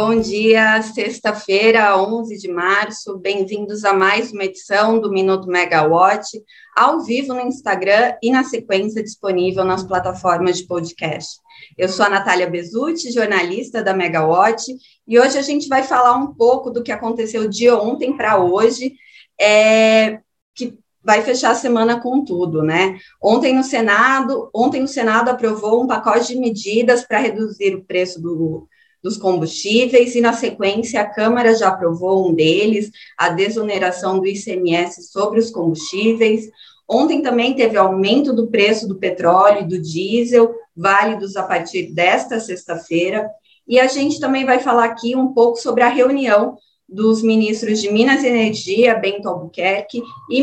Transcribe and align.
Bom 0.00 0.20
dia, 0.20 0.80
sexta-feira, 0.80 2.00
11 2.00 2.38
de 2.38 2.46
março. 2.46 3.18
Bem-vindos 3.18 3.84
a 3.84 3.92
mais 3.92 4.30
uma 4.30 4.44
edição 4.44 5.00
do 5.00 5.10
Minuto 5.10 5.48
Megawatt, 5.48 6.40
ao 6.76 7.00
vivo 7.00 7.34
no 7.34 7.40
Instagram 7.40 8.14
e 8.22 8.30
na 8.30 8.44
sequência 8.44 9.02
disponível 9.02 9.64
nas 9.64 9.82
plataformas 9.82 10.58
de 10.58 10.68
podcast. 10.68 11.40
Eu 11.76 11.88
sou 11.88 12.06
a 12.06 12.10
Natália 12.10 12.48
Bezutti, 12.48 13.10
jornalista 13.10 13.82
da 13.82 13.92
Megawatt, 13.92 14.72
e 15.04 15.18
hoje 15.18 15.36
a 15.36 15.42
gente 15.42 15.66
vai 15.66 15.82
falar 15.82 16.14
um 16.14 16.32
pouco 16.32 16.70
do 16.70 16.80
que 16.80 16.92
aconteceu 16.92 17.48
de 17.48 17.68
ontem 17.68 18.16
para 18.16 18.40
hoje, 18.40 18.94
é, 19.36 20.20
que 20.54 20.78
vai 21.02 21.22
fechar 21.22 21.50
a 21.50 21.56
semana 21.56 22.00
com 22.00 22.24
tudo, 22.24 22.62
né? 22.62 22.96
Ontem 23.20 23.52
no 23.52 23.64
Senado, 23.64 24.48
ontem 24.54 24.80
o 24.80 24.88
Senado 24.88 25.28
aprovou 25.28 25.82
um 25.82 25.88
pacote 25.88 26.28
de 26.28 26.38
medidas 26.38 27.04
para 27.04 27.18
reduzir 27.18 27.74
o 27.74 27.84
preço 27.84 28.22
do 28.22 28.68
dos 29.02 29.16
combustíveis, 29.16 30.14
e 30.14 30.20
na 30.20 30.32
sequência 30.32 31.00
a 31.00 31.06
Câmara 31.06 31.54
já 31.54 31.68
aprovou 31.68 32.28
um 32.28 32.34
deles, 32.34 32.90
a 33.16 33.28
desoneração 33.28 34.18
do 34.18 34.26
ICMS 34.26 35.10
sobre 35.10 35.38
os 35.38 35.50
combustíveis. 35.50 36.48
Ontem 36.88 37.22
também 37.22 37.54
teve 37.54 37.76
aumento 37.76 38.32
do 38.32 38.48
preço 38.48 38.88
do 38.88 38.96
petróleo 38.96 39.62
e 39.62 39.68
do 39.68 39.78
diesel, 39.78 40.54
válidos 40.76 41.36
a 41.36 41.42
partir 41.42 41.92
desta 41.92 42.40
sexta-feira. 42.40 43.28
E 43.66 43.78
a 43.78 43.86
gente 43.86 44.18
também 44.18 44.44
vai 44.44 44.58
falar 44.58 44.86
aqui 44.86 45.14
um 45.14 45.32
pouco 45.34 45.58
sobre 45.58 45.82
a 45.82 45.88
reunião 45.88 46.56
dos 46.88 47.22
ministros 47.22 47.82
de 47.82 47.92
Minas 47.92 48.22
e 48.22 48.28
Energia, 48.28 48.94
Bento 48.94 49.28
Albuquerque, 49.28 50.02
e 50.30 50.40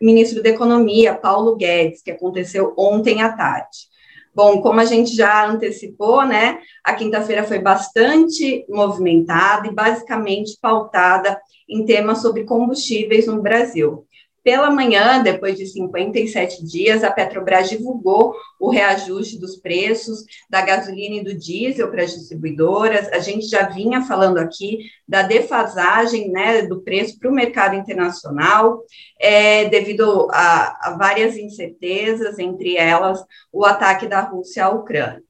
ministro 0.00 0.42
da 0.42 0.48
Economia, 0.48 1.14
Paulo 1.14 1.54
Guedes, 1.54 2.02
que 2.02 2.10
aconteceu 2.10 2.74
ontem 2.76 3.22
à 3.22 3.32
tarde. 3.32 3.86
Bom, 4.36 4.60
como 4.60 4.78
a 4.80 4.84
gente 4.84 5.16
já 5.16 5.46
antecipou, 5.46 6.22
né, 6.26 6.58
a 6.84 6.92
quinta-feira 6.92 7.42
foi 7.42 7.58
bastante 7.58 8.66
movimentada 8.68 9.66
e 9.66 9.72
basicamente 9.72 10.58
pautada 10.60 11.40
em 11.66 11.86
temas 11.86 12.20
sobre 12.20 12.44
combustíveis 12.44 13.26
no 13.26 13.40
Brasil. 13.40 14.06
Pela 14.46 14.70
manhã, 14.70 15.20
depois 15.24 15.56
de 15.56 15.66
57 15.66 16.64
dias, 16.64 17.02
a 17.02 17.10
Petrobras 17.10 17.68
divulgou 17.68 18.32
o 18.60 18.70
reajuste 18.70 19.40
dos 19.40 19.56
preços 19.56 20.24
da 20.48 20.60
gasolina 20.60 21.16
e 21.16 21.24
do 21.24 21.34
diesel 21.34 21.90
para 21.90 22.04
as 22.04 22.14
distribuidoras. 22.14 23.08
A 23.08 23.18
gente 23.18 23.48
já 23.48 23.68
vinha 23.68 24.02
falando 24.02 24.38
aqui 24.38 24.84
da 25.08 25.22
defasagem 25.22 26.30
né, 26.30 26.62
do 26.62 26.80
preço 26.80 27.18
para 27.18 27.28
o 27.28 27.34
mercado 27.34 27.74
internacional, 27.74 28.84
é, 29.18 29.64
devido 29.64 30.28
a, 30.30 30.90
a 30.90 30.96
várias 30.96 31.36
incertezas, 31.36 32.38
entre 32.38 32.76
elas 32.76 33.20
o 33.52 33.64
ataque 33.64 34.06
da 34.06 34.20
Rússia 34.20 34.66
à 34.66 34.70
Ucrânia. 34.70 35.24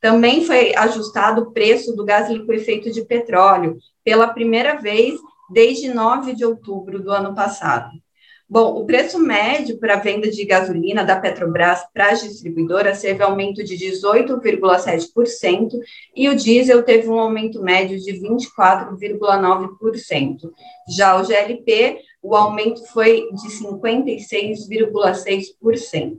Também 0.00 0.44
foi 0.44 0.72
ajustado 0.76 1.42
o 1.42 1.50
preço 1.50 1.96
do 1.96 2.04
gás 2.04 2.30
liquefeito 2.30 2.92
de 2.92 3.04
petróleo 3.04 3.76
pela 4.04 4.28
primeira 4.28 4.76
vez 4.76 5.16
desde 5.50 5.92
9 5.92 6.36
de 6.36 6.44
outubro 6.44 7.02
do 7.02 7.10
ano 7.10 7.34
passado. 7.34 8.03
Bom, 8.46 8.78
o 8.78 8.84
preço 8.84 9.18
médio 9.18 9.78
para 9.78 9.94
a 9.94 10.00
venda 10.00 10.30
de 10.30 10.44
gasolina 10.44 11.02
da 11.02 11.18
Petrobras 11.18 11.80
para 11.94 12.10
as 12.10 12.22
distribuidoras 12.22 13.00
teve 13.00 13.22
aumento 13.22 13.64
de 13.64 13.74
18,7% 13.74 15.70
e 16.14 16.28
o 16.28 16.36
diesel 16.36 16.82
teve 16.82 17.08
um 17.08 17.18
aumento 17.18 17.62
médio 17.62 17.98
de 17.98 18.12
24,9%. 18.12 20.52
Já 20.94 21.18
o 21.18 21.24
GLP, 21.24 22.02
o 22.22 22.36
aumento 22.36 22.84
foi 22.92 23.26
de 23.32 23.48
56,6%. 23.48 26.18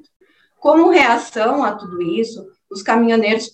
Como 0.60 0.90
reação 0.90 1.64
a 1.64 1.74
tudo 1.74 2.02
isso, 2.02 2.44
os 2.76 2.84
caminhoneiros 2.84 3.50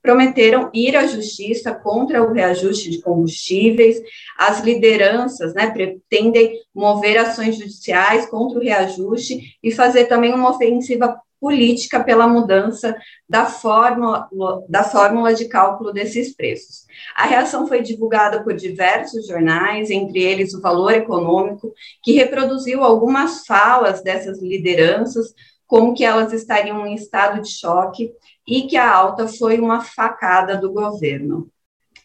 prometeram 0.00 0.70
ir 0.72 0.96
à 0.96 1.04
justiça 1.04 1.74
contra 1.74 2.22
o 2.22 2.32
reajuste 2.32 2.88
de 2.88 3.00
combustíveis, 3.00 4.00
as 4.38 4.60
lideranças 4.60 5.52
né, 5.54 5.70
pretendem 5.70 6.56
mover 6.72 7.18
ações 7.18 7.56
judiciais 7.56 8.26
contra 8.26 8.60
o 8.60 8.62
reajuste 8.62 9.58
e 9.60 9.72
fazer 9.72 10.04
também 10.04 10.32
uma 10.32 10.50
ofensiva 10.50 11.20
política 11.40 12.04
pela 12.04 12.28
mudança 12.28 12.94
da 13.28 13.46
fórmula, 13.46 14.28
da 14.68 14.84
fórmula 14.84 15.34
de 15.34 15.46
cálculo 15.46 15.92
desses 15.92 16.36
preços. 16.36 16.84
A 17.16 17.24
reação 17.24 17.66
foi 17.66 17.82
divulgada 17.82 18.44
por 18.44 18.54
diversos 18.54 19.26
jornais, 19.26 19.90
entre 19.90 20.22
eles 20.22 20.54
o 20.54 20.60
Valor 20.60 20.92
Econômico, 20.92 21.72
que 22.04 22.12
reproduziu 22.12 22.84
algumas 22.84 23.46
falas 23.46 24.02
dessas 24.02 24.40
lideranças, 24.40 25.34
como 25.70 25.94
que 25.94 26.04
elas 26.04 26.32
estariam 26.32 26.84
em 26.84 26.96
estado 26.96 27.40
de 27.40 27.48
choque 27.48 28.12
e 28.44 28.62
que 28.62 28.76
a 28.76 28.92
alta 28.92 29.28
foi 29.28 29.60
uma 29.60 29.80
facada 29.80 30.56
do 30.56 30.72
governo. 30.72 31.48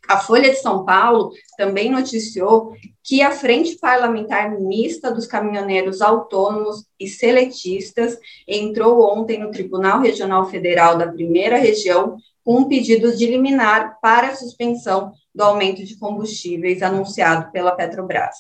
A 0.08 0.20
Folha 0.20 0.52
de 0.52 0.58
São 0.58 0.86
Paulo 0.86 1.32
também 1.58 1.90
noticiou 1.90 2.76
que 3.04 3.24
a 3.24 3.32
Frente 3.32 3.76
Parlamentar 3.80 4.52
Mista 4.60 5.12
dos 5.12 5.26
Caminhoneiros 5.26 6.00
Autônomos 6.00 6.86
e 7.00 7.08
Seletistas 7.08 8.16
entrou 8.48 9.02
ontem 9.02 9.40
no 9.40 9.50
Tribunal 9.50 10.00
Regional 10.00 10.48
Federal 10.48 10.96
da 10.96 11.12
Primeira 11.12 11.58
Região 11.58 12.18
com 12.44 12.60
um 12.60 12.68
pedido 12.68 13.18
de 13.18 13.26
liminar 13.26 13.98
para 14.00 14.28
a 14.28 14.36
suspensão 14.36 15.12
do 15.34 15.44
aumento 15.44 15.84
de 15.84 15.98
combustíveis 15.98 16.84
anunciado 16.84 17.52
pela 17.52 17.72
Petrobras. 17.72 18.36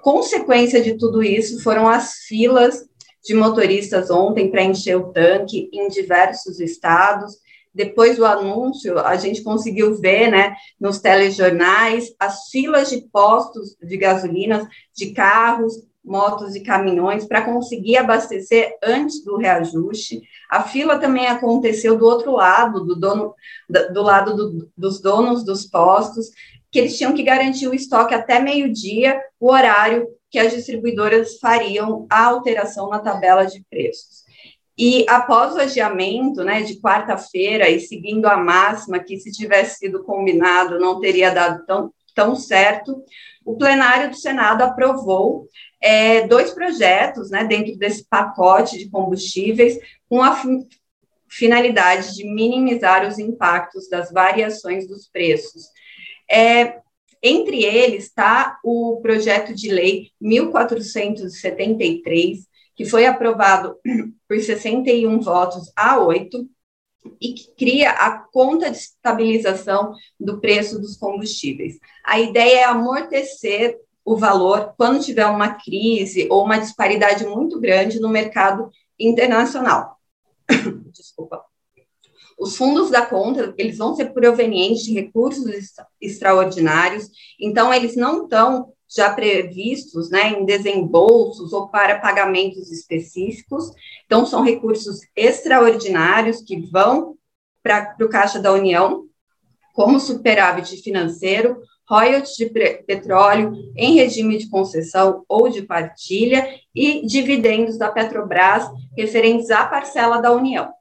Consequência 0.00 0.80
de 0.80 0.96
tudo 0.96 1.22
isso 1.22 1.62
foram 1.62 1.86
as 1.86 2.14
filas 2.26 2.87
de 3.28 3.34
motoristas 3.34 4.10
ontem 4.10 4.50
para 4.50 4.62
encher 4.62 4.96
o 4.96 5.12
tanque 5.12 5.68
em 5.70 5.88
diversos 5.88 6.58
estados. 6.60 7.36
Depois 7.74 8.16
do 8.16 8.24
anúncio, 8.24 8.98
a 8.98 9.16
gente 9.16 9.42
conseguiu 9.42 9.94
ver, 10.00 10.30
né, 10.30 10.56
nos 10.80 10.98
telejornais, 10.98 12.10
as 12.18 12.48
filas 12.50 12.88
de 12.88 13.02
postos 13.12 13.76
de 13.82 13.98
gasolina, 13.98 14.66
de 14.96 15.12
carros, 15.12 15.74
motos 16.02 16.56
e 16.56 16.60
caminhões 16.60 17.26
para 17.26 17.42
conseguir 17.42 17.98
abastecer 17.98 18.74
antes 18.82 19.22
do 19.22 19.36
reajuste. 19.36 20.22
A 20.50 20.62
fila 20.62 20.98
também 20.98 21.26
aconteceu 21.26 21.98
do 21.98 22.06
outro 22.06 22.32
lado, 22.32 22.82
do 22.82 22.96
dono, 22.98 23.34
do 23.92 24.02
lado 24.02 24.34
do, 24.34 24.70
dos 24.74 25.02
donos 25.02 25.44
dos 25.44 25.66
postos, 25.66 26.30
que 26.70 26.78
eles 26.78 26.96
tinham 26.96 27.12
que 27.12 27.22
garantir 27.22 27.68
o 27.68 27.74
estoque 27.74 28.14
até 28.14 28.40
meio-dia, 28.40 29.20
o 29.38 29.52
horário 29.52 30.08
que 30.30 30.38
as 30.38 30.52
distribuidoras 30.52 31.38
fariam 31.38 32.06
a 32.10 32.26
alteração 32.26 32.88
na 32.88 32.98
tabela 32.98 33.44
de 33.44 33.64
preços. 33.70 34.28
E 34.76 35.04
após 35.08 35.54
o 35.54 35.60
adiamento, 35.60 36.44
né, 36.44 36.62
de 36.62 36.80
quarta-feira 36.80 37.68
e 37.68 37.80
seguindo 37.80 38.26
a 38.26 38.36
máxima 38.36 39.00
que 39.00 39.18
se 39.18 39.32
tivesse 39.32 39.78
sido 39.78 40.04
combinado 40.04 40.78
não 40.78 41.00
teria 41.00 41.34
dado 41.34 41.66
tão, 41.66 41.92
tão 42.14 42.36
certo, 42.36 43.02
o 43.44 43.56
plenário 43.56 44.10
do 44.10 44.16
Senado 44.16 44.62
aprovou 44.62 45.48
é, 45.80 46.26
dois 46.28 46.52
projetos, 46.52 47.30
né, 47.30 47.44
dentro 47.44 47.76
desse 47.76 48.06
pacote 48.08 48.78
de 48.78 48.88
combustíveis, 48.88 49.78
com 50.08 50.22
a 50.22 50.40
finalidade 51.28 52.14
de 52.14 52.24
minimizar 52.24 53.06
os 53.06 53.18
impactos 53.18 53.88
das 53.88 54.12
variações 54.12 54.86
dos 54.86 55.08
preços. 55.08 55.64
É, 56.30 56.78
entre 57.22 57.64
eles 57.64 58.04
está 58.04 58.58
o 58.64 59.00
projeto 59.02 59.54
de 59.54 59.70
lei 59.70 60.10
1473, 60.20 62.46
que 62.74 62.84
foi 62.84 63.06
aprovado 63.06 63.76
por 64.28 64.38
61 64.38 65.20
votos 65.20 65.72
a 65.76 65.98
8 65.98 66.48
e 67.20 67.32
que 67.32 67.52
cria 67.56 67.90
a 67.90 68.18
conta 68.18 68.70
de 68.70 68.76
estabilização 68.76 69.94
do 70.18 70.40
preço 70.40 70.80
dos 70.80 70.96
combustíveis. 70.96 71.78
A 72.04 72.20
ideia 72.20 72.60
é 72.60 72.64
amortecer 72.64 73.78
o 74.04 74.16
valor 74.16 74.74
quando 74.76 75.04
tiver 75.04 75.26
uma 75.26 75.54
crise 75.54 76.26
ou 76.30 76.44
uma 76.44 76.58
disparidade 76.58 77.26
muito 77.26 77.60
grande 77.60 78.00
no 78.00 78.08
mercado 78.08 78.70
internacional. 78.98 79.98
Desculpa. 80.92 81.44
Os 82.38 82.56
fundos 82.56 82.88
da 82.88 83.04
conta, 83.04 83.52
eles 83.58 83.78
vão 83.78 83.96
ser 83.96 84.12
provenientes 84.12 84.84
de 84.84 84.94
recursos 84.94 85.44
extraordinários, 86.00 87.10
então 87.40 87.74
eles 87.74 87.96
não 87.96 88.22
estão 88.22 88.72
já 88.88 89.12
previstos 89.12 90.08
né, 90.08 90.30
em 90.30 90.46
desembolsos 90.46 91.52
ou 91.52 91.68
para 91.68 91.98
pagamentos 91.98 92.70
específicos, 92.70 93.70
então 94.06 94.24
são 94.24 94.42
recursos 94.42 95.00
extraordinários 95.16 96.40
que 96.40 96.60
vão 96.70 97.16
para 97.62 97.96
o 98.00 98.08
Caixa 98.08 98.38
da 98.38 98.52
União, 98.52 99.04
como 99.74 100.00
superávit 100.00 100.80
financeiro, 100.80 101.60
royalties 101.88 102.36
de 102.36 102.46
petróleo 102.86 103.52
em 103.76 103.94
regime 103.94 104.38
de 104.38 104.48
concessão 104.48 105.24
ou 105.28 105.48
de 105.48 105.62
partilha 105.62 106.48
e 106.74 107.04
dividendos 107.04 107.76
da 107.76 107.90
Petrobras 107.90 108.70
referentes 108.96 109.50
à 109.50 109.66
parcela 109.66 110.18
da 110.18 110.32
União 110.32 110.77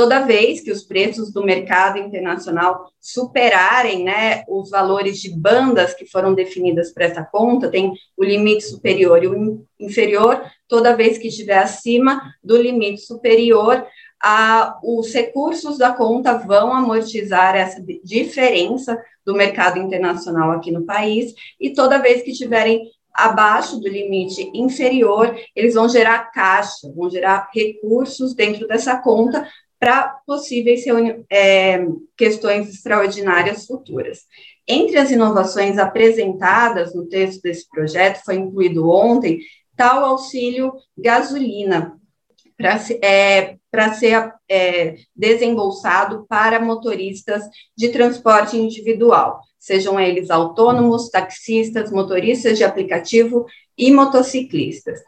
toda 0.00 0.24
vez 0.24 0.62
que 0.62 0.72
os 0.72 0.82
preços 0.82 1.30
do 1.30 1.44
mercado 1.44 1.98
internacional 1.98 2.90
superarem 2.98 4.02
né, 4.02 4.44
os 4.48 4.70
valores 4.70 5.18
de 5.18 5.30
bandas 5.30 5.92
que 5.92 6.06
foram 6.06 6.32
definidas 6.32 6.90
para 6.90 7.04
essa 7.04 7.22
conta, 7.22 7.70
tem 7.70 7.92
o 8.16 8.24
limite 8.24 8.64
superior 8.64 9.22
e 9.22 9.26
o 9.26 9.66
inferior, 9.78 10.42
toda 10.66 10.96
vez 10.96 11.18
que 11.18 11.28
estiver 11.28 11.58
acima 11.58 12.32
do 12.42 12.56
limite 12.56 13.02
superior, 13.02 13.86
a, 14.22 14.78
os 14.82 15.12
recursos 15.12 15.76
da 15.76 15.92
conta 15.92 16.38
vão 16.38 16.72
amortizar 16.72 17.54
essa 17.54 17.84
diferença 18.02 18.94
do 18.94 19.10
do 19.30 19.34
mercado 19.34 19.78
internacional 19.78 20.50
aqui 20.52 20.72
no 20.72 20.84
país, 20.86 21.34
e 21.60 21.70
toda 21.70 21.98
vez 21.98 22.22
que 22.22 22.32
tiverem 22.32 22.90
abaixo 23.12 23.78
do 23.78 23.86
limite 23.86 24.50
inferior, 24.54 25.36
eles 25.54 25.74
vão 25.74 25.88
gerar 25.88 26.30
caixa, 26.32 26.90
vão 26.96 27.10
gerar 27.10 27.50
recursos 27.52 28.34
dentro 28.34 28.66
dessa 28.66 28.96
conta 28.98 29.46
para 29.80 30.20
possíveis 30.26 30.84
é, 31.30 31.86
questões 32.16 32.68
extraordinárias 32.68 33.66
futuras. 33.66 34.20
Entre 34.68 34.98
as 34.98 35.10
inovações 35.10 35.78
apresentadas 35.78 36.94
no 36.94 37.08
texto 37.08 37.40
desse 37.40 37.66
projeto, 37.68 38.22
foi 38.24 38.36
incluído 38.36 38.88
ontem 38.88 39.40
tal 39.74 40.04
auxílio 40.04 40.74
gasolina, 40.96 41.98
para 42.60 42.76
é, 43.02 43.94
ser 43.94 44.34
é, 44.46 44.96
desembolsado 45.16 46.26
para 46.28 46.60
motoristas 46.60 47.42
de 47.74 47.88
transporte 47.88 48.58
individual, 48.58 49.40
sejam 49.58 49.98
eles 49.98 50.30
autônomos, 50.30 51.08
taxistas, 51.08 51.90
motoristas 51.90 52.58
de 52.58 52.64
aplicativo 52.64 53.46
e 53.78 53.90
motociclistas. 53.90 55.00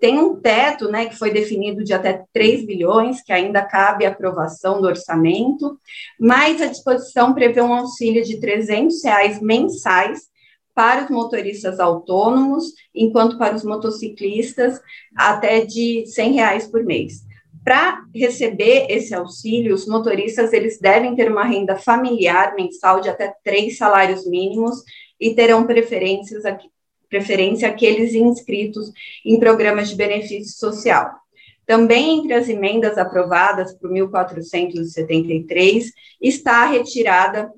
Tem 0.00 0.18
um 0.18 0.40
teto, 0.40 0.90
né, 0.90 1.06
que 1.06 1.18
foi 1.18 1.30
definido 1.30 1.84
de 1.84 1.92
até 1.92 2.24
3 2.32 2.64
bilhões, 2.64 3.22
que 3.22 3.32
ainda 3.32 3.62
cabe 3.62 4.06
aprovação 4.06 4.80
do 4.80 4.86
orçamento, 4.86 5.78
mas 6.18 6.62
a 6.62 6.66
disposição 6.66 7.34
prevê 7.34 7.60
um 7.60 7.74
auxílio 7.74 8.24
de 8.24 8.40
300 8.40 9.04
reais 9.04 9.40
mensais 9.42 10.30
para 10.74 11.04
os 11.04 11.10
motoristas 11.10 11.78
autônomos, 11.78 12.72
enquanto 12.94 13.36
para 13.36 13.54
os 13.54 13.62
motociclistas, 13.62 14.80
até 15.14 15.64
de 15.64 16.06
100 16.06 16.32
reais 16.32 16.66
por 16.66 16.82
mês. 16.82 17.20
Para 17.62 18.02
receber 18.14 18.86
esse 18.88 19.14
auxílio, 19.14 19.74
os 19.74 19.86
motoristas 19.86 20.52
eles 20.54 20.78
devem 20.80 21.14
ter 21.14 21.30
uma 21.30 21.44
renda 21.44 21.76
familiar 21.76 22.54
mensal 22.54 23.00
de 23.02 23.10
até 23.10 23.34
três 23.44 23.76
salários 23.76 24.26
mínimos 24.26 24.82
e 25.20 25.34
terão 25.34 25.66
preferências 25.66 26.46
preferência 27.10 27.68
aqueles 27.68 28.14
inscritos 28.14 28.90
em 29.26 29.38
programas 29.38 29.90
de 29.90 29.96
benefício 29.96 30.56
social. 30.56 31.10
Também 31.66 32.20
entre 32.20 32.32
as 32.32 32.48
emendas 32.48 32.96
aprovadas 32.96 33.74
por 33.74 33.90
1473 33.90 35.92
está 36.20 36.62
a 36.62 36.66
retirada 36.66 37.52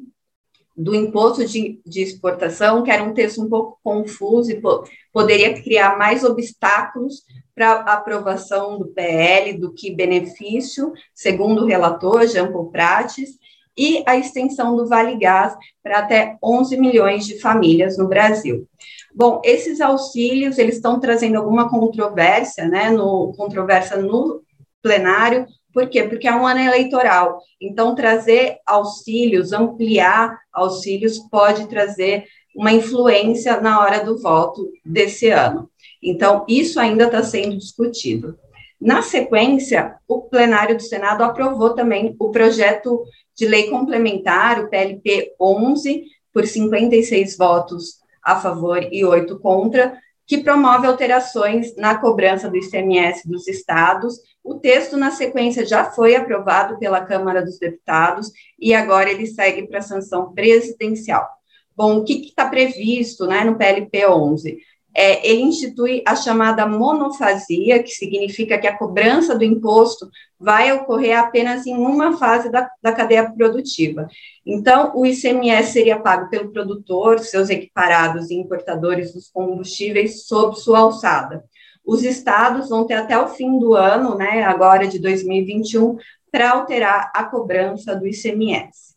do 0.76 0.94
imposto 0.94 1.44
de, 1.44 1.80
de, 1.86 2.00
exportação, 2.00 2.82
que 2.82 2.90
era 2.90 3.04
um 3.04 3.12
texto 3.12 3.42
um 3.42 3.48
pouco 3.48 3.78
confuso 3.84 4.50
e 4.50 4.60
po 4.60 4.84
poderia 5.12 5.62
criar 5.62 5.98
mais 5.98 6.24
obstáculos 6.24 7.22
para 7.54 7.72
a 7.72 7.92
aprovação 7.92 8.78
do 8.78 8.86
PL 8.86 9.58
do 9.58 9.72
que 9.72 9.94
benefício, 9.94 10.92
segundo 11.14 11.62
o 11.62 11.66
relator 11.66 12.26
Jean 12.26 12.50
Paul 12.50 12.70
Prates, 12.70 13.38
e 13.76 14.02
a 14.06 14.16
extensão 14.16 14.76
do 14.76 14.86
Vale 14.86 15.16
Gás 15.16 15.54
para 15.82 15.98
até 15.98 16.36
11 16.42 16.76
milhões 16.78 17.26
de 17.26 17.40
famílias 17.40 17.96
no 17.96 18.08
Brasil. 18.08 18.68
Bom, 19.14 19.40
esses 19.44 19.80
auxílios, 19.80 20.58
eles 20.58 20.76
estão 20.76 20.98
trazendo 20.98 21.36
alguma 21.36 21.68
controvérsia, 21.68 22.66
né, 22.66 22.90
no, 22.90 23.32
controvérsia 23.36 23.96
no 23.96 24.42
plenário, 24.82 25.46
por 25.72 25.88
quê? 25.88 26.04
Porque 26.04 26.28
é 26.28 26.34
um 26.34 26.46
ano 26.46 26.60
eleitoral. 26.60 27.40
Então, 27.60 27.94
trazer 27.94 28.58
auxílios, 28.66 29.52
ampliar 29.52 30.38
auxílios, 30.52 31.18
pode 31.18 31.66
trazer 31.68 32.24
uma 32.54 32.72
influência 32.72 33.58
na 33.60 33.80
hora 33.80 34.04
do 34.04 34.20
voto 34.20 34.68
desse 34.84 35.30
ano. 35.30 35.70
Então, 36.02 36.44
isso 36.46 36.78
ainda 36.78 37.04
está 37.04 37.22
sendo 37.22 37.56
discutido. 37.56 38.36
Na 38.78 39.00
sequência, 39.00 39.94
o 40.08 40.22
plenário 40.22 40.76
do 40.76 40.82
Senado 40.82 41.22
aprovou 41.22 41.70
também 41.70 42.14
o 42.18 42.30
projeto 42.30 43.04
de 43.36 43.46
lei 43.46 43.68
complementar, 43.68 44.60
o 44.60 44.68
PLP 44.68 45.34
11, 45.40 46.04
por 46.32 46.46
56 46.46 47.36
votos 47.36 48.00
a 48.22 48.38
favor 48.38 48.82
e 48.92 49.04
oito 49.04 49.38
contra, 49.38 49.98
que 50.26 50.38
promove 50.38 50.86
alterações 50.86 51.76
na 51.76 51.98
cobrança 51.98 52.48
do 52.48 52.56
ICMS 52.56 53.28
dos 53.28 53.46
estados. 53.48 54.18
O 54.42 54.54
texto, 54.54 54.96
na 54.96 55.10
sequência, 55.10 55.66
já 55.66 55.84
foi 55.90 56.14
aprovado 56.14 56.78
pela 56.78 57.04
Câmara 57.04 57.42
dos 57.42 57.58
Deputados 57.58 58.30
e 58.58 58.72
agora 58.72 59.10
ele 59.10 59.26
segue 59.26 59.66
para 59.66 59.82
sanção 59.82 60.32
presidencial. 60.32 61.28
Bom, 61.76 61.98
o 61.98 62.04
que 62.04 62.26
está 62.26 62.48
previsto 62.48 63.26
né, 63.26 63.44
no 63.44 63.56
PLP 63.56 64.06
11? 64.06 64.58
É, 64.94 65.26
ele 65.26 65.42
institui 65.42 66.02
a 66.06 66.14
chamada 66.14 66.66
monofasia, 66.66 67.82
que 67.82 67.90
significa 67.90 68.58
que 68.58 68.66
a 68.66 68.76
cobrança 68.76 69.34
do 69.34 69.44
imposto 69.44 70.10
vai 70.38 70.72
ocorrer 70.72 71.18
apenas 71.18 71.66
em 71.66 71.74
uma 71.74 72.18
fase 72.18 72.50
da, 72.50 72.68
da 72.82 72.92
cadeia 72.92 73.30
produtiva. 73.30 74.06
Então, 74.44 74.92
o 74.94 75.06
ICMS 75.06 75.72
seria 75.72 75.98
pago 75.98 76.28
pelo 76.28 76.52
produtor, 76.52 77.20
seus 77.20 77.48
equiparados 77.48 78.30
e 78.30 78.34
importadores 78.34 79.14
dos 79.14 79.30
combustíveis 79.30 80.26
sob 80.26 80.58
sua 80.58 80.80
alçada. 80.80 81.44
Os 81.84 82.04
estados 82.04 82.68
vão 82.68 82.86
ter 82.86 82.94
até 82.94 83.18
o 83.18 83.28
fim 83.28 83.58
do 83.58 83.74
ano, 83.74 84.16
né, 84.16 84.42
agora 84.44 84.86
de 84.86 84.98
2021, 84.98 85.96
para 86.30 86.50
alterar 86.50 87.10
a 87.14 87.24
cobrança 87.24 87.96
do 87.96 88.06
ICMS. 88.06 88.94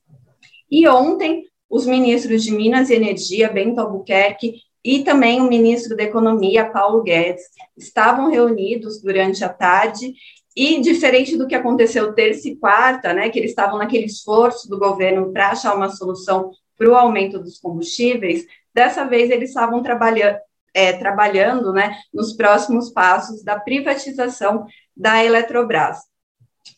E 0.69 0.87
ontem, 0.87 1.45
os 1.69 1.85
ministros 1.85 2.43
de 2.43 2.51
Minas 2.51 2.89
e 2.89 2.95
Energia, 2.95 3.51
Bento 3.51 3.79
Albuquerque 3.79 4.65
e 4.85 5.03
também 5.03 5.41
o 5.41 5.49
ministro 5.49 5.97
da 5.97 6.03
Economia, 6.03 6.69
Paulo 6.69 7.01
Guedes, 7.01 7.41
estavam 7.75 8.29
reunidos 8.29 9.01
durante 9.01 9.43
a 9.43 9.49
tarde 9.49 10.13
e, 10.55 10.79
diferente 10.79 11.35
do 11.35 11.47
que 11.47 11.55
aconteceu 11.55 12.13
terça 12.13 12.47
e 12.47 12.55
quarta, 12.55 13.11
né, 13.11 13.29
que 13.29 13.39
eles 13.39 13.49
estavam 13.49 13.79
naquele 13.79 14.05
esforço 14.05 14.69
do 14.69 14.77
governo 14.77 15.33
para 15.33 15.49
achar 15.49 15.75
uma 15.75 15.89
solução 15.89 16.51
para 16.77 16.87
o 16.87 16.95
aumento 16.95 17.39
dos 17.39 17.57
combustíveis, 17.57 18.45
dessa 18.71 19.03
vez 19.05 19.31
eles 19.31 19.49
estavam 19.49 19.81
trabalhando, 19.81 20.37
é, 20.71 20.93
trabalhando 20.93 21.73
né, 21.73 21.97
nos 22.13 22.33
próximos 22.33 22.91
passos 22.91 23.43
da 23.43 23.59
privatização 23.59 24.67
da 24.95 25.25
Eletrobras. 25.25 25.97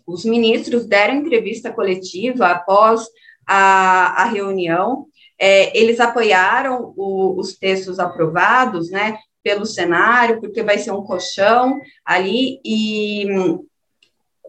Os 0.06 0.24
ministros 0.24 0.86
deram 0.86 1.16
entrevista 1.16 1.74
coletiva 1.74 2.48
após 2.48 3.06
a, 3.46 4.24
a 4.24 4.26
reunião 4.26 5.08
é, 5.40 5.78
eles 5.78 6.00
apoiaram 6.00 6.94
o, 6.96 7.40
os 7.40 7.56
textos 7.56 8.00
aprovados, 8.00 8.90
né, 8.90 9.18
pelo 9.44 9.66
cenário, 9.66 10.42
porque 10.42 10.64
vai 10.64 10.78
ser 10.78 10.92
um 10.92 11.04
colchão 11.04 11.80
ali, 12.04 12.60
e 12.66 13.26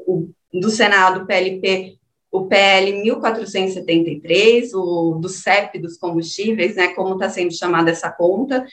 o, 0.06 0.30
do 0.52 0.70
Senado, 0.70 1.26
PLP, 1.26 1.96
o 2.30 2.46
PL 2.46 2.92
1473, 3.02 4.74
o 4.74 5.18
do 5.20 5.28
CEP 5.28 5.78
dos 5.78 5.96
combustíveis, 5.96 6.76
né, 6.76 6.88
como 6.88 7.14
está 7.14 7.28
sendo 7.30 7.52
chamada 7.54 7.90
essa 7.90 8.10
conta, 8.10 8.66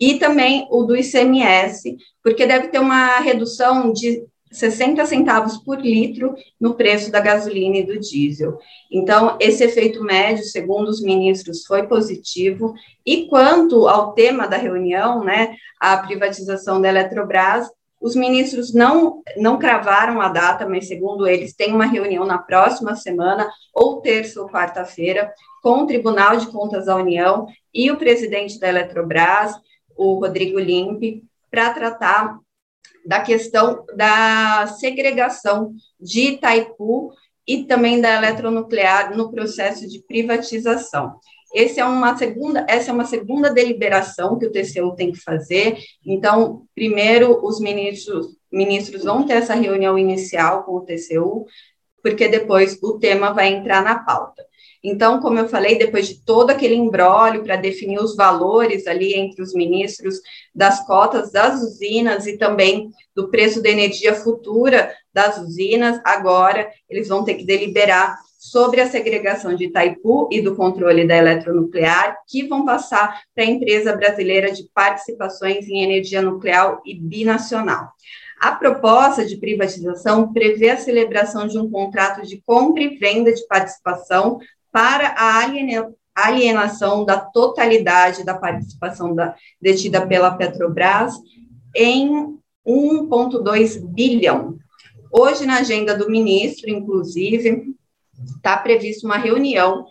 e 0.00 0.18
também 0.18 0.66
o 0.70 0.82
do 0.82 0.96
ICMS, 0.96 1.96
porque 2.22 2.46
deve 2.46 2.68
ter 2.68 2.78
uma 2.78 3.18
redução 3.18 3.92
de 3.92 4.24
60 4.50 5.04
centavos 5.06 5.58
por 5.58 5.80
litro 5.80 6.34
no 6.60 6.74
preço 6.74 7.10
da 7.10 7.20
gasolina 7.20 7.78
e 7.78 7.86
do 7.86 7.98
diesel. 7.98 8.58
Então, 8.90 9.36
esse 9.40 9.64
efeito 9.64 10.02
médio, 10.02 10.44
segundo 10.44 10.88
os 10.88 11.02
ministros, 11.02 11.64
foi 11.66 11.86
positivo. 11.86 12.74
E 13.04 13.26
quanto 13.26 13.88
ao 13.88 14.12
tema 14.12 14.46
da 14.46 14.56
reunião, 14.56 15.24
né, 15.24 15.54
a 15.80 15.96
privatização 15.98 16.80
da 16.80 16.88
Eletrobras, 16.88 17.68
os 18.00 18.14
ministros 18.14 18.72
não, 18.72 19.22
não 19.36 19.58
cravaram 19.58 20.20
a 20.20 20.28
data, 20.28 20.68
mas, 20.68 20.86
segundo 20.86 21.26
eles, 21.26 21.54
tem 21.54 21.72
uma 21.72 21.86
reunião 21.86 22.24
na 22.24 22.38
próxima 22.38 22.94
semana, 22.94 23.50
ou 23.74 24.00
terça 24.00 24.40
ou 24.40 24.48
quarta-feira, 24.48 25.32
com 25.62 25.82
o 25.82 25.86
Tribunal 25.86 26.36
de 26.36 26.46
Contas 26.46 26.86
da 26.86 26.94
União 26.94 27.48
e 27.74 27.90
o 27.90 27.96
presidente 27.96 28.60
da 28.60 28.68
Eletrobras, 28.68 29.54
o 29.96 30.14
Rodrigo 30.20 30.58
Limpe, 30.58 31.24
para 31.50 31.70
tratar 31.70 32.38
da 33.06 33.20
questão 33.20 33.84
da 33.94 34.66
segregação 34.78 35.72
de 36.00 36.32
Itaipu 36.32 37.12
e 37.46 37.64
também 37.64 38.00
da 38.00 38.16
eletronuclear 38.16 39.16
no 39.16 39.30
processo 39.30 39.88
de 39.88 40.02
privatização. 40.02 41.14
Esse 41.54 41.78
é 41.78 41.84
uma 41.84 42.16
segunda, 42.16 42.66
essa 42.68 42.90
é 42.90 42.92
uma 42.92 43.04
segunda 43.04 43.48
deliberação 43.48 44.38
que 44.38 44.46
o 44.46 44.52
TCU 44.52 44.94
tem 44.96 45.12
que 45.12 45.20
fazer. 45.20 45.78
Então, 46.04 46.66
primeiro, 46.74 47.40
os 47.46 47.60
ministros, 47.60 48.36
ministros 48.52 49.04
vão 49.04 49.24
ter 49.24 49.34
essa 49.34 49.54
reunião 49.54 49.96
inicial 49.96 50.64
com 50.64 50.72
o 50.72 50.84
TCU, 50.84 51.46
porque 52.02 52.28
depois 52.28 52.76
o 52.82 52.98
tema 52.98 53.32
vai 53.32 53.48
entrar 53.48 53.82
na 53.82 54.00
pauta. 54.00 54.44
Então, 54.88 55.20
como 55.20 55.36
eu 55.36 55.48
falei, 55.48 55.76
depois 55.76 56.06
de 56.06 56.24
todo 56.24 56.50
aquele 56.50 56.76
embrólio 56.76 57.42
para 57.42 57.56
definir 57.56 57.98
os 57.98 58.14
valores 58.14 58.86
ali 58.86 59.14
entre 59.14 59.42
os 59.42 59.52
ministros 59.52 60.20
das 60.54 60.86
cotas 60.86 61.32
das 61.32 61.60
usinas 61.60 62.24
e 62.28 62.38
também 62.38 62.92
do 63.12 63.28
preço 63.28 63.60
da 63.60 63.68
energia 63.68 64.14
futura 64.14 64.94
das 65.12 65.38
usinas, 65.38 66.00
agora 66.04 66.70
eles 66.88 67.08
vão 67.08 67.24
ter 67.24 67.34
que 67.34 67.44
deliberar 67.44 68.16
sobre 68.38 68.80
a 68.80 68.88
segregação 68.88 69.56
de 69.56 69.64
Itaipu 69.64 70.28
e 70.30 70.40
do 70.40 70.54
controle 70.54 71.04
da 71.04 71.16
eletronuclear, 71.16 72.18
que 72.28 72.46
vão 72.46 72.64
passar 72.64 73.22
para 73.34 73.42
a 73.42 73.48
empresa 73.48 73.96
brasileira 73.96 74.52
de 74.52 74.70
participações 74.72 75.66
em 75.66 75.82
energia 75.82 76.22
nuclear 76.22 76.78
e 76.86 76.94
binacional. 76.94 77.90
A 78.40 78.52
proposta 78.52 79.24
de 79.24 79.38
privatização 79.38 80.32
prevê 80.32 80.68
a 80.68 80.76
celebração 80.76 81.48
de 81.48 81.58
um 81.58 81.70
contrato 81.70 82.22
de 82.22 82.40
compra 82.42 82.82
e 82.82 82.98
venda 82.98 83.32
de 83.32 83.44
participação 83.48 84.38
para 84.76 85.14
a 85.16 85.42
alienação 86.14 87.02
da 87.02 87.18
totalidade 87.18 88.26
da 88.26 88.34
participação 88.34 89.14
da, 89.14 89.34
detida 89.58 90.06
pela 90.06 90.36
Petrobras 90.36 91.14
em 91.74 92.36
1,2 92.66 93.80
bilhão. 93.82 94.58
Hoje, 95.10 95.46
na 95.46 95.60
agenda 95.60 95.96
do 95.96 96.10
ministro, 96.10 96.68
inclusive, 96.68 97.74
está 98.36 98.54
prevista 98.58 99.06
uma 99.06 99.16
reunião 99.16 99.86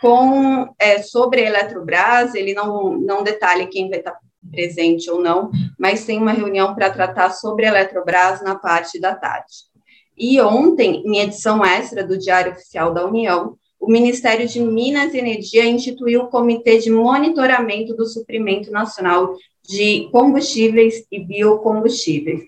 com 0.00 0.72
é, 0.78 1.02
sobre 1.02 1.42
a 1.42 1.46
Eletrobras, 1.46 2.34
ele 2.34 2.54
não, 2.54 2.98
não 2.98 3.22
detalha 3.22 3.66
quem 3.66 3.90
vai 3.90 3.98
estar 3.98 4.18
presente 4.50 5.10
ou 5.10 5.20
não, 5.20 5.50
mas 5.78 6.06
tem 6.06 6.16
uma 6.16 6.32
reunião 6.32 6.74
para 6.74 6.88
tratar 6.88 7.28
sobre 7.28 7.66
a 7.66 7.68
Eletrobras 7.68 8.40
na 8.40 8.54
parte 8.54 8.98
da 8.98 9.14
tarde. 9.14 9.68
E 10.16 10.40
ontem, 10.40 11.02
em 11.04 11.18
edição 11.18 11.62
extra 11.62 12.02
do 12.02 12.16
Diário 12.16 12.52
Oficial 12.52 12.94
da 12.94 13.04
União, 13.04 13.58
o 13.80 13.90
Ministério 13.90 14.46
de 14.46 14.60
Minas 14.60 15.14
e 15.14 15.18
Energia 15.18 15.64
instituiu 15.64 16.22
o 16.22 16.28
Comitê 16.28 16.78
de 16.78 16.90
Monitoramento 16.90 17.96
do 17.96 18.04
Suprimento 18.04 18.70
Nacional 18.70 19.34
de 19.66 20.08
Combustíveis 20.12 21.06
e 21.10 21.18
Biocombustíveis. 21.18 22.42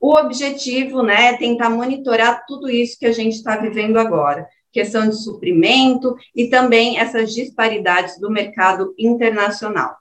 O 0.00 0.16
objetivo 0.18 1.02
né, 1.02 1.26
é 1.26 1.36
tentar 1.36 1.68
monitorar 1.70 2.44
tudo 2.46 2.68
isso 2.68 2.98
que 2.98 3.06
a 3.06 3.12
gente 3.12 3.34
está 3.34 3.56
vivendo 3.56 3.98
agora 3.98 4.48
questão 4.72 5.08
de 5.08 5.22
suprimento 5.22 6.16
e 6.34 6.48
também 6.48 6.98
essas 6.98 7.34
disparidades 7.34 8.18
do 8.18 8.30
mercado 8.30 8.94
internacional. 8.98 9.94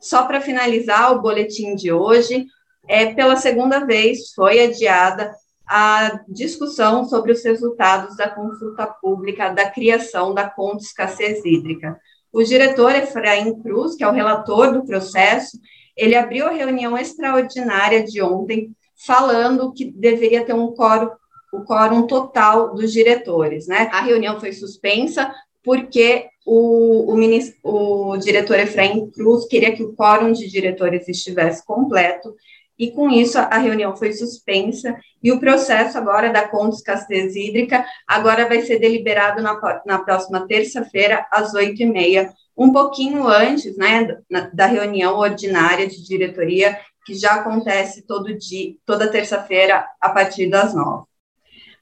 Só 0.00 0.24
para 0.24 0.40
finalizar 0.40 1.12
o 1.12 1.20
boletim 1.20 1.74
de 1.74 1.92
hoje, 1.92 2.46
é, 2.88 3.12
pela 3.12 3.36
segunda 3.36 3.84
vez 3.84 4.32
foi 4.32 4.60
adiada 4.60 5.30
a 5.68 6.20
discussão 6.28 7.04
sobre 7.04 7.32
os 7.32 7.44
resultados 7.44 8.16
da 8.16 8.28
consulta 8.28 8.86
pública 8.86 9.50
da 9.50 9.70
criação 9.70 10.32
da 10.32 10.48
conta 10.48 10.82
escassez 10.82 11.44
hídrica. 11.44 11.98
O 12.32 12.42
diretor 12.42 12.94
Efraim 12.94 13.60
Cruz, 13.60 13.94
que 13.94 14.02
é 14.02 14.08
o 14.08 14.12
relator 14.12 14.72
do 14.72 14.84
processo, 14.84 15.58
ele 15.96 16.14
abriu 16.14 16.46
a 16.46 16.52
reunião 16.52 16.96
extraordinária 16.96 18.02
de 18.02 18.22
ontem, 18.22 18.70
falando 19.06 19.72
que 19.72 19.90
deveria 19.90 20.44
ter 20.44 20.54
um 20.54 20.72
quórum 20.72 21.10
o 21.50 21.64
quórum 21.64 22.06
total 22.06 22.74
dos 22.74 22.92
diretores, 22.92 23.66
né? 23.66 23.88
A 23.90 24.02
reunião 24.02 24.38
foi 24.38 24.52
suspensa 24.52 25.32
porque 25.64 26.26
o, 26.46 27.14
o, 27.14 28.12
o 28.12 28.16
diretor 28.18 28.58
Efraim 28.58 29.10
Cruz 29.10 29.46
queria 29.46 29.74
que 29.74 29.82
o 29.82 29.94
quórum 29.94 30.32
de 30.32 30.48
diretores 30.48 31.08
estivesse 31.08 31.64
completo, 31.64 32.34
e 32.78 32.90
com 32.90 33.10
isso 33.10 33.38
a 33.38 33.58
reunião 33.58 33.96
foi 33.96 34.12
suspensa, 34.12 34.96
e 35.22 35.32
o 35.32 35.40
processo 35.40 35.98
agora 35.98 36.30
da 36.30 36.46
conta 36.46 36.76
escassez 36.76 37.34
hídrica 37.34 37.84
agora 38.06 38.46
vai 38.48 38.62
ser 38.62 38.78
deliberado 38.78 39.42
na, 39.42 39.82
na 39.84 39.98
próxima 39.98 40.46
terça-feira, 40.46 41.26
às 41.30 41.54
oito 41.54 41.82
e 41.82 41.86
meia, 41.86 42.32
um 42.56 42.72
pouquinho 42.72 43.26
antes, 43.26 43.76
né, 43.76 44.18
da 44.52 44.66
reunião 44.66 45.16
ordinária 45.16 45.86
de 45.86 46.02
diretoria, 46.04 46.78
que 47.04 47.14
já 47.14 47.36
acontece 47.36 48.06
todo 48.06 48.36
dia, 48.36 48.74
toda 48.84 49.10
terça-feira, 49.10 49.86
a 50.00 50.10
partir 50.10 50.48
das 50.48 50.74
nove. 50.74 51.06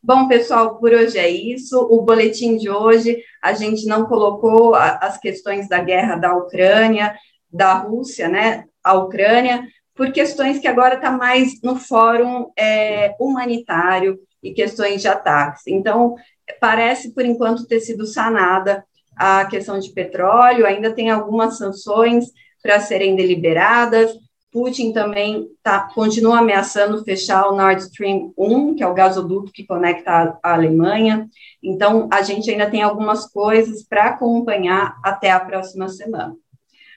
Bom, 0.03 0.29
pessoal, 0.29 0.79
por 0.79 0.93
hoje 0.93 1.19
é 1.19 1.29
isso. 1.29 1.81
O 1.91 2.03
boletim 2.03 2.57
de 2.57 2.71
hoje, 2.71 3.21
a 3.43 3.53
gente 3.53 3.87
não 3.87 4.07
colocou 4.07 4.75
as 4.77 5.19
questões 5.19 5.69
da 5.69 5.81
guerra 5.81 6.15
da 6.15 6.37
Ucrânia, 6.37 7.17
da 7.51 7.75
Rússia, 7.75 8.29
né, 8.29 8.67
a 8.85 8.95
Ucrânia, 8.95 9.67
por 9.97 10.13
questões 10.13 10.59
que 10.59 10.69
agora 10.69 10.97
está 10.97 11.11
mais 11.11 11.61
no 11.63 11.77
fórum 11.77 12.51
é, 12.57 13.15
humanitário 13.19 14.19
e 14.43 14.53
questões 14.53 15.01
de 15.01 15.09
ataques. 15.09 15.63
Então, 15.67 16.15
parece, 16.61 17.13
por 17.13 17.25
enquanto, 17.25 17.67
ter 17.67 17.81
sido 17.81 18.07
sanada 18.07 18.85
a 19.17 19.47
questão 19.47 19.79
de 19.79 19.91
petróleo, 19.93 20.67
ainda 20.67 20.93
tem 20.93 21.11
algumas 21.11 21.57
sanções 21.57 22.27
para 22.63 22.81
serem 22.81 23.17
deliberadas, 23.17 24.15
Putin 24.57 24.91
também 24.91 25.49
tá, 25.63 25.91
continua 25.95 26.39
ameaçando 26.39 27.05
fechar 27.05 27.47
o 27.47 27.55
Nord 27.55 27.83
Stream 27.83 28.33
1, 28.39 28.77
que 28.77 28.83
é 28.83 28.87
o 28.87 28.95
gasoduto 28.95 29.53
que 29.53 29.67
conecta 29.67 30.11
a, 30.11 30.39
a 30.43 30.55
Alemanha. 30.55 31.29
Então, 31.63 32.09
a 32.11 32.23
gente 32.23 32.51
ainda 32.51 32.71
tem 32.71 32.81
algumas 32.81 33.31
coisas 33.31 33.83
para 33.83 34.07
acompanhar 34.07 34.97
até 35.05 35.31
a 35.31 35.41
próxima 35.41 35.91
semana. 35.91 36.35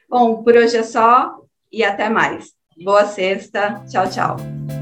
Bom, 0.08 0.42
por 0.42 0.56
hoje 0.56 0.78
é 0.78 0.84
só 0.84 1.36
e 1.70 1.84
até 1.84 2.08
mais. 2.08 2.59
Boa 2.84 3.06
sexta. 3.06 3.84
Tchau, 3.90 4.10
tchau. 4.10 4.79